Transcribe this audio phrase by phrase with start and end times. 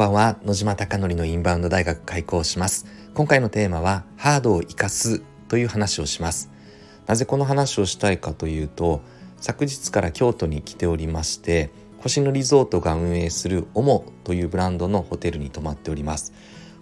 [0.00, 0.38] ばんは。
[0.46, 2.86] 野島貴則のインバウンド大学開校します。
[3.12, 6.50] 今回のテーマはハードを生かすという話をします。
[7.06, 9.02] なぜこの話をしたいかというと
[9.42, 11.68] 昨日から京都に来ておりまして
[11.98, 16.32] 星野リゾートが運営するオモというブランドのホテルに泊まっております。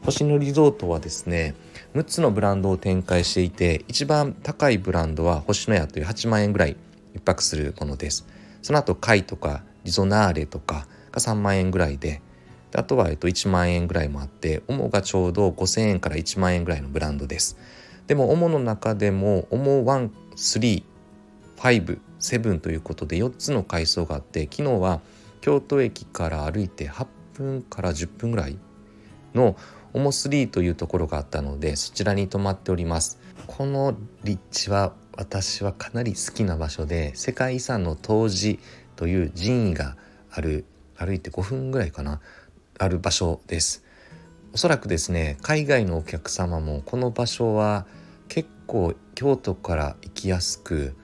[0.05, 1.57] 星野リゾートはですね
[1.95, 6.77] 6つのブランドを展開していて一番高いブランドは星野屋という8万円ぐらい
[7.17, 8.29] 一泊するものです。
[8.63, 12.23] その後貝とかリゾナーレとかが3万円ぐらいで
[12.75, 17.57] あとは、えっと、1万円ぐらいもあってオモがちょうど5000円から1万円ぐらいのブランドです。
[18.07, 25.01] でもオモの中でもオモ135ということで4つの階層があって昨日は
[25.41, 28.59] 京都駅から歩いて8分から10分ぐらい
[29.35, 29.57] の
[29.93, 33.19] オモ3というところがあったのでそちらに泊まっております。
[33.47, 38.63] この立地は私はかなり好きな場所で世界遺産の東寺
[38.97, 39.97] という寺院が
[40.31, 40.65] ある
[40.97, 42.21] 歩いて5分ぐらいかな。
[42.79, 43.85] ある場所です。
[44.55, 47.87] おそらくですね海外のお客様もこの場所は
[48.29, 50.97] 結構京都から行きやすく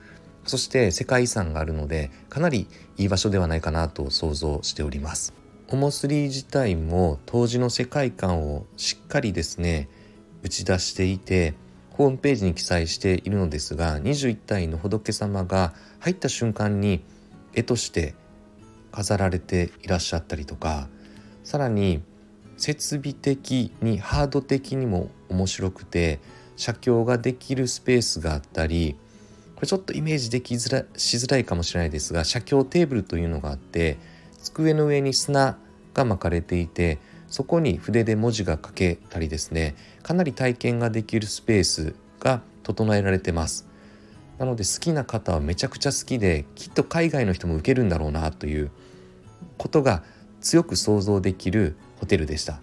[0.45, 5.33] そして世界遺産があるのでかなりいい場所ではないかなと想像しております。
[5.69, 9.89] オモスリー自体も当時の世界観をしっかりですね
[10.43, 11.55] 打ち出していて
[11.89, 17.03] ホームページに記載しているのですが21体の仏様が入った瞬間に
[17.53, 18.13] 絵として
[18.91, 20.87] 飾られていらっしゃったりとか
[21.45, 22.01] さらに
[22.57, 26.19] 設備的にハード的にも面白くて
[26.57, 28.97] 写経ができるスペースがあったり
[29.55, 33.97] これちょっとイメージできづらしづらいかもしれないですが写経テーブルというのがあって
[34.41, 35.57] 机の上に砂
[35.93, 36.97] が巻かれていて
[37.29, 43.67] そこに筆で文字が書けたりですねかなり体験ができるスペースが整えられてます。
[44.39, 48.69] なので好きな方はめちゃくちゃ好きできっと海外の人も受けるんだろうなという
[49.57, 50.03] ことが
[50.45, 52.61] 強く想像できるホテルでした。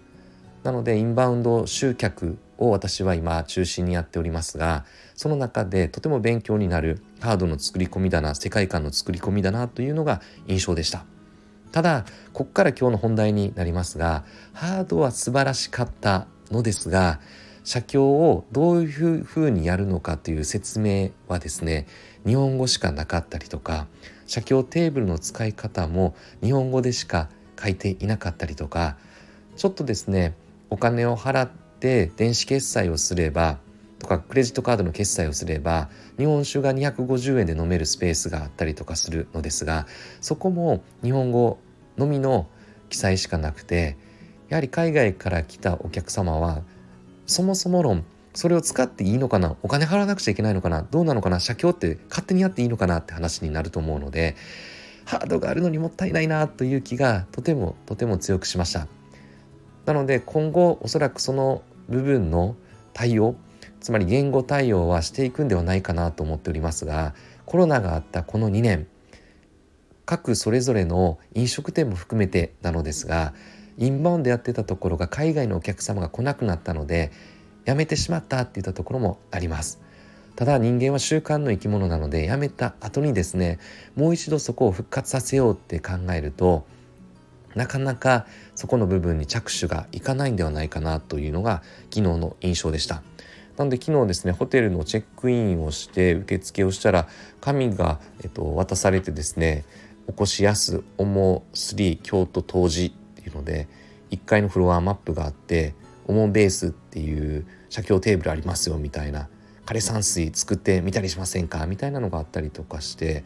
[0.63, 11.03] なのでインバウンド集客を私は今中心にやっておりますがその中でとても勉強になるハードの作り込みだな世界観の作り込みだなというのが印象でした。
[11.73, 17.19] ただここから今日の本題になりますがハードは素晴らしかったのですが
[17.65, 21.87] 写経をどういうふうにやるのかという説明はですね
[22.25, 23.87] 日本語しかなかったりとか
[24.25, 27.29] 写経テーブルの使い方も日本語でしか
[27.61, 28.97] 書いていなかったりとか
[29.55, 30.35] ちょっとですね
[30.69, 33.59] お金を払って電子決済をすれば
[33.99, 39.87] とかクレジットカードの決済をすれば日本酒が250円で飲めるスペースがあったりとかするのですが
[40.19, 41.59] そこも日本語
[41.97, 42.47] のみの
[42.89, 43.97] 記載しかなくて
[44.49, 46.63] やはり海外から来たお客様は
[47.25, 48.03] そもそも論
[48.33, 54.35] それを使っていいのかなお金払わなくちゃいけないのかなどうなのかな写経って勝手にやっていいのかなって話になると思うので
[55.05, 58.87] ハードがあるのにもったいないなという気がとてもとても強くしました。
[59.85, 62.55] なので今後おそらくその部分の
[62.93, 63.35] 対応
[63.81, 67.13] つまり言語対応はしていくんではないかなと思っておりますが
[67.45, 68.87] コロナがあったこの2年
[70.05, 73.33] 各それぞれの飲食店も含めてなのですが
[73.77, 77.11] インバウンドやってたところが海外のお客様が来なくなったので
[77.65, 79.82] やめてしまったっていったところもあります。
[80.35, 83.59] ただ人間は習慣の生き物なのでやめた後にですね
[83.95, 86.65] もう一度そこを復活させようって考えると
[87.55, 91.61] なかなかそこの部分に着手がいかないんではないかなというのが
[91.91, 93.03] 昨日の印象でした。
[93.57, 97.07] なので昨日ですねホテルのチェックインをして受付をしたら
[97.39, 99.63] 紙が、えっと、渡されてですね
[100.07, 103.67] 「おこしやすおも3京都当時」っていうので
[104.09, 105.75] 1階のフロアマップがあって
[106.07, 109.29] 「おもベース」っていう写経テーブルありますよみたいな
[109.65, 111.65] 枯山水作ってみたりしませんか？
[111.67, 113.23] みたいなのがあったりとかして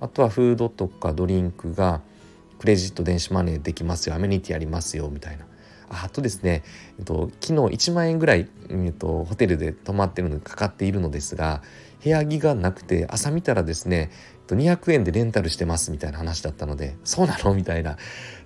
[0.00, 2.00] あとはフードとかドリンクが
[2.58, 5.46] クレジット電子マネーできますよアメニティありますよみたいな。
[5.90, 6.62] あとですね、
[6.98, 11.62] えっと、昨日1万円ぐらい、えっと、ホテルで泊まってるのにかかっているのですが
[12.02, 14.10] 部屋着がなくて朝見たらですね
[14.56, 17.54] 200円でレンタルしてますみたいな話だったのでそうなの？
[17.54, 17.96] みたいな。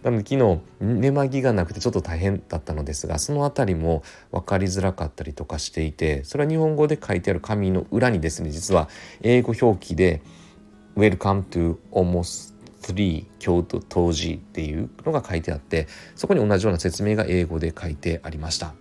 [0.03, 8.91] なので昨日寝間着がなくてちょっと大変だったのですがその辺りも分かりづらかったりとかしていてそれは日本語で書いてある紙の裏にですね実は
[9.23, 10.21] 英語表記で
[10.97, 12.54] 「Welcome to almost
[12.93, 18.75] 3京都当時っていうのが書いてあってそこに同じような説明が英語で書いてありました。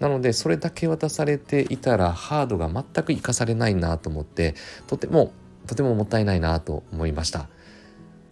[0.00, 4.54] なのでそれだけ渡されていたらハードが全く活かされないなと思って
[4.86, 5.32] とても
[5.66, 7.48] とてももったいないなと思いました。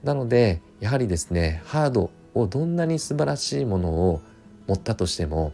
[0.03, 4.21] なのでやはりですねハードをどんなに素晴らしいものを
[4.67, 5.53] 持ったとしても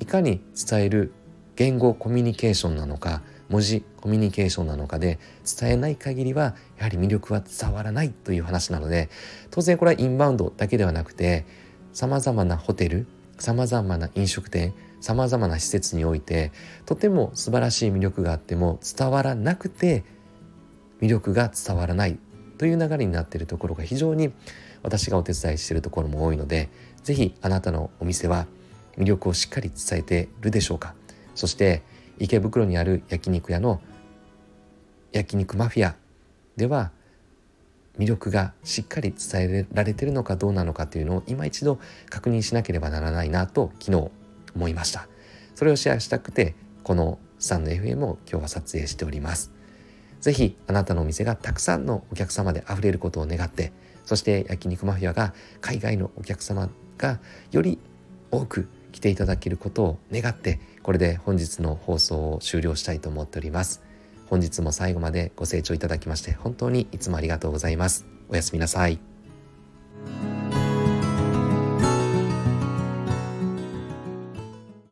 [0.00, 1.12] いかに伝える
[1.56, 5.18] 言語コミュニケーションなのか文字コミュニケーションなのかで
[5.58, 9.08] 伝えない限りはやはり魅力は伝わらないという話なので
[9.50, 11.46] 当然これはインバウンドだけではなくて
[11.92, 13.06] さまざまなホテル
[13.38, 16.52] さまざまな飲食店さまざまな施設において
[16.84, 20.04] とても素晴らしい魅力があっても伝わらなくて
[21.00, 22.18] 魅力が伝わらない
[22.58, 24.32] という流れになっているところが非常に
[24.82, 26.70] 私がお手伝いしているところも多いので
[27.02, 28.46] 是非あなたのお店は
[28.96, 30.94] 魅力をしっかり伝えているでしょうか。
[31.34, 31.82] そして
[32.18, 33.80] 池袋にある焼肉屋の
[35.12, 35.96] 焼肉マフィア
[36.56, 36.90] では
[37.98, 41.78] 魅力がしっかり伝えられてるのかどうなのかというのを今一度
[42.10, 44.10] 確認しなければならないなと昨日
[44.54, 45.08] 思いました。
[45.54, 49.52] それをシェアしたくてこのスタンド FM を今日は撮影しております。
[50.20, 53.72] ぜひあなたのお店がたくさんのお客様で溢れることを願って
[54.04, 57.20] そして焼肉マフィアが海外のお客様が
[57.52, 57.78] より
[58.30, 63.82] 多く来ていただけることを願ってこれで本日の放送を終了したいと思っております。
[64.28, 68.06] 本日も最後までご清聴いただきまして本当にいつもありがとうございます。
[68.28, 69.15] おやすみなさい。